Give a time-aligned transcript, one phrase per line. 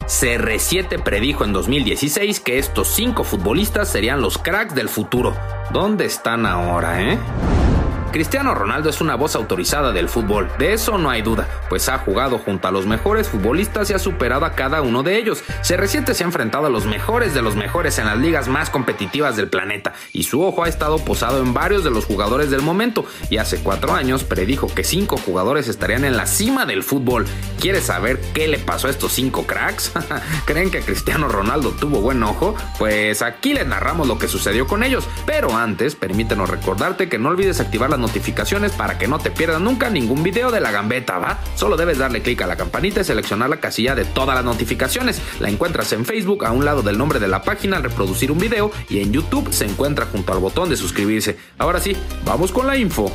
[0.00, 5.36] CR7 predijo en 2016 que estos cinco futbolistas serían los cracks del futuro.
[5.72, 7.18] ¿Dónde están ahora, eh?
[8.12, 11.98] Cristiano Ronaldo es una voz autorizada del fútbol, de eso no hay duda, pues ha
[11.98, 15.44] jugado junto a los mejores futbolistas y ha superado a cada uno de ellos.
[15.60, 18.68] Se reciente se ha enfrentado a los mejores de los mejores en las ligas más
[18.68, 22.62] competitivas del planeta, y su ojo ha estado posado en varios de los jugadores del
[22.62, 27.26] momento, y hace cuatro años predijo que cinco jugadores estarían en la cima del fútbol.
[27.60, 29.92] ¿Quieres saber qué le pasó a estos cinco cracks?
[30.46, 32.56] ¿Creen que Cristiano Ronaldo tuvo buen ojo?
[32.76, 37.28] Pues aquí les narramos lo que sucedió con ellos, pero antes permítenos recordarte que no
[37.28, 41.18] olvides activar la notificaciones para que no te pierdas nunca ningún video de la gambeta,
[41.18, 41.38] ¿va?
[41.54, 45.20] Solo debes darle clic a la campanita y seleccionar la casilla de todas las notificaciones.
[45.40, 48.38] La encuentras en Facebook a un lado del nombre de la página al reproducir un
[48.38, 51.38] video y en YouTube se encuentra junto al botón de suscribirse.
[51.58, 53.12] Ahora sí, vamos con la info.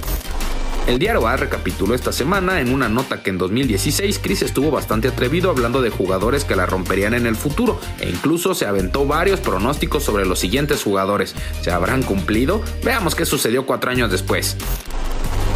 [0.87, 5.07] El diario A recapituló esta semana en una nota que en 2016 Chris estuvo bastante
[5.07, 9.39] atrevido hablando de jugadores que la romperían en el futuro e incluso se aventó varios
[9.39, 11.33] pronósticos sobre los siguientes jugadores.
[11.61, 12.61] ¿Se habrán cumplido?
[12.83, 14.57] Veamos qué sucedió cuatro años después.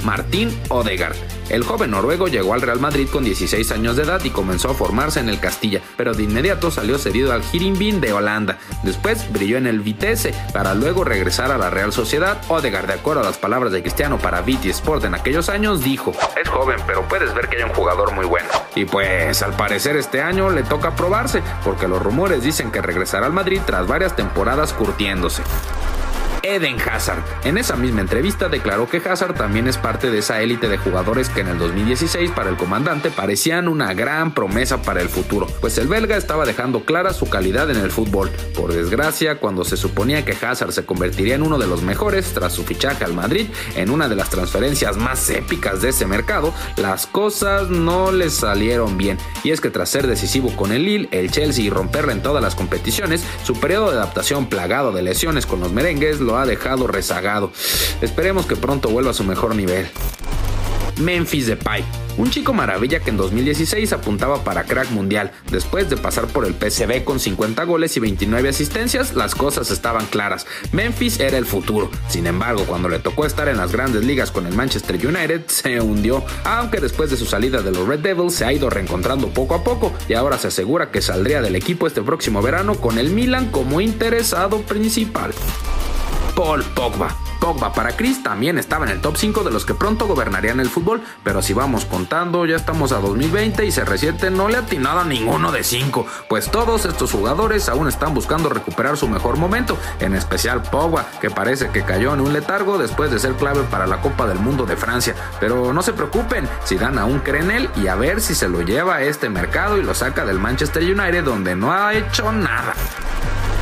[0.03, 1.16] Martín Odegaard.
[1.50, 4.75] El joven noruego llegó al Real Madrid con 16 años de edad y comenzó a
[4.75, 8.59] formarse en el Castilla, pero de inmediato salió cedido al Hirimbin de Holanda.
[8.83, 12.39] Después brilló en el Vitesse para luego regresar a la Real Sociedad.
[12.50, 16.14] Odegaard, de acuerdo a las palabras de Cristiano para BT Sport en aquellos años, dijo:
[16.42, 18.47] Es joven, pero puedes ver que hay un jugador muy bueno.
[18.75, 23.25] Y pues, al parecer, este año le toca probarse, porque los rumores dicen que regresará
[23.25, 25.42] al Madrid tras varias temporadas curtiéndose.
[26.44, 27.23] Eden Hazard.
[27.44, 31.30] En esa misma entrevista declaró que Hazard también es parte de esa élite de jugadores
[31.30, 35.78] que en el 2016 para el comandante parecían una gran promesa para el futuro, pues
[35.78, 38.30] el belga estaba dejando clara su calidad en el fútbol.
[38.55, 42.54] Por desgracia, cuando se suponía que Hazard se convertiría en uno de los mejores tras
[42.54, 47.08] su fichaje al Madrid, en una de las transferencias más épicas de ese mercado, las
[47.08, 49.17] cosas no le salieron bien.
[49.44, 52.44] Y es que tras ser decisivo con el Lille, el Chelsea y romperla en todas
[52.44, 57.52] las competiciones, su periodo de adaptación plagado de lesiones con los merengues ha dejado rezagado.
[58.02, 59.88] Esperemos que pronto vuelva a su mejor nivel.
[61.00, 61.84] Memphis Depay,
[62.17, 65.32] un chico maravilla que en 2016 apuntaba para crack mundial.
[65.50, 70.06] Después de pasar por el PSV con 50 goles y 29 asistencias, las cosas estaban
[70.08, 70.45] claras.
[70.73, 71.90] Memphis era el futuro.
[72.10, 75.80] Sin embargo, cuando le tocó estar en las grandes ligas con el Manchester United, se
[75.80, 76.23] hundió.
[76.44, 79.64] Aunque después de su salida de los Red Devils se ha ido reencontrando poco a
[79.64, 83.50] poco y ahora se asegura que saldría del equipo este próximo verano con el Milan
[83.52, 85.32] como interesado principal.
[86.39, 87.10] Paul Pogba.
[87.42, 90.70] Pogba para Chris también estaba en el top 5 de los que pronto gobernarían el
[90.70, 95.02] fútbol, pero si vamos contando, ya estamos a 2020 y CR7 no le ha atinado
[95.02, 99.78] a ninguno de 5, pues todos estos jugadores aún están buscando recuperar su mejor momento,
[99.99, 103.86] en especial Pogba, que parece que cayó en un letargo después de ser clave para
[103.86, 105.16] la Copa del Mundo de Francia.
[105.42, 108.61] Pero no se preocupen, si dan aún creen él y a ver si se lo
[108.61, 112.76] lleva a este mercado y lo saca del Manchester United donde no ha hecho nada.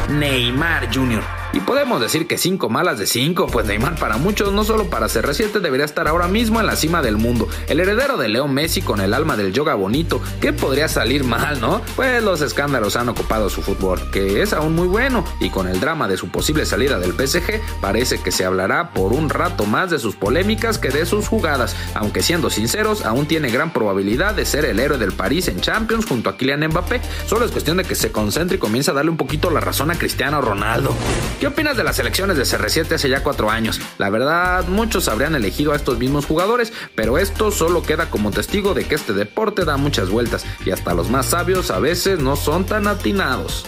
[0.09, 1.36] Neymar Jr.
[1.53, 5.09] Y podemos decir que 5 malas de 5, pues Neymar para muchos, no solo para
[5.09, 7.47] ser reciente, debería estar ahora mismo en la cima del mundo.
[7.67, 10.21] El heredero de Leo Messi con el alma del yoga bonito.
[10.41, 11.81] ¿Qué podría salir mal, no?
[11.95, 15.79] Pues los escándalos han ocupado su fútbol, que es aún muy bueno, y con el
[15.79, 19.89] drama de su posible salida del PSG, parece que se hablará por un rato más
[19.89, 24.45] de sus polémicas que de sus jugadas, aunque siendo sinceros, aún tiene gran probabilidad de
[24.45, 27.01] ser el héroe del París en Champions junto a Kylian Mbappé.
[27.25, 29.91] Solo es cuestión de que se concentre y comience a darle un poquito la razón
[29.91, 30.93] a Cristiano Ronaldo.
[31.39, 33.79] ¿Qué opinas de las elecciones de CR7 hace ya cuatro años?
[33.99, 38.73] La verdad, muchos habrían elegido a estos mismos jugadores, pero esto solo queda como testigo
[38.73, 42.35] de que este deporte da muchas vueltas y hasta los más sabios a veces no
[42.35, 43.67] son tan atinados.